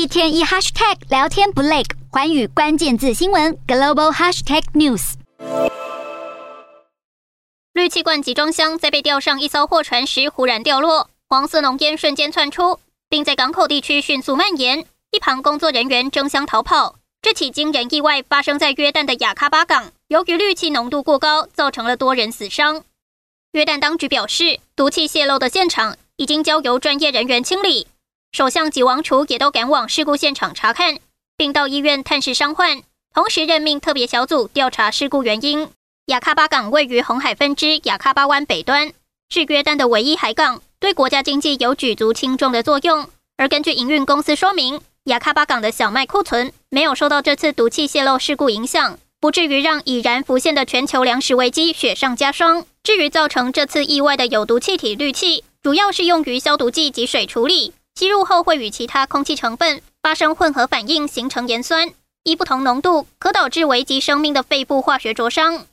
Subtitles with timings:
[0.00, 5.12] 一天一 hashtag 聊天不累，环宇关键字新闻 global hashtag news。
[7.74, 14.86] 氯气罐集装箱在被吊上一艘货船时忽然掉落，黄色浓烟瞬间窜出，并在港口地区迅速蔓延。
[15.10, 16.96] 一旁工作人员争相逃跑。
[17.20, 22.84] 这起惊人意外发生在约旦的雅卡巴港，由于氯气浓度过高，造成了多人死伤。
[23.52, 27.86] 约旦当局表示，毒气泄漏的现场已经交由专业人员清理，
[28.32, 31.00] 首相及王储也都赶往事故现场查看，
[31.36, 35.68] 并到医院探视伤患，同时任命特别小组调查事故原因。
[36.06, 38.92] 雅卡巴港位于红海分支雅卡巴湾北端，
[39.30, 43.08] 是约旦的唯一海港，对国家经济有举足轻重的作用。
[43.36, 52.64] 而根据营运公司说明，雅卡巴港的小麦库存没有受到这次毒气泄漏事故影响，不至于让已然浮现的全球粮食危机雪上加霜。
[52.84, 61.92] 至于造成这次意外的有毒气体氯气，主要是用于消毒剂及水处理，吸入后会与其他空气成分发生混合反应，形成盐酸，
[62.24, 65.66] 依不同浓度可导致危及生命的肺部化学灼伤。